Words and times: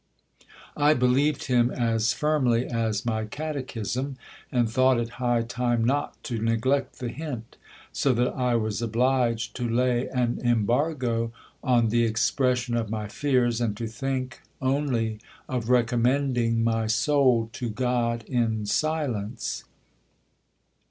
1 0.73 0.97
believed 0.97 1.43
him 1.43 1.69
as 1.69 2.11
firmly 2.11 2.65
as 2.65 3.05
my 3.05 3.23
catechism, 3.23 4.17
and 4.51 4.67
thought 4.67 4.99
it 4.99 5.09
high 5.21 5.43
time 5.43 5.83
not 5.85 6.15
to 6.23 6.41
neglect 6.41 6.97
the 6.97 7.09
hint; 7.09 7.55
so 7.93 8.11
that 8.11 8.29
I 8.33 8.55
was 8.55 8.81
obliged 8.81 9.55
to 9.57 9.69
lay 9.69 10.07
an 10.09 10.41
embargo 10.43 11.31
on 11.63 11.89
the 11.89 12.03
expression 12.03 12.75
of 12.75 12.89
my 12.89 13.07
fears, 13.07 13.61
and 13.61 13.77
to 13.77 13.85
think 13.85 14.41
only 14.59 15.19
of 15.47 15.69
recommending 15.69 16.63
my 16.63 16.87
soul 16.87 17.51
to 17.53 17.69
God 17.69 18.23
in 18.23 18.65
silence. 18.65 19.65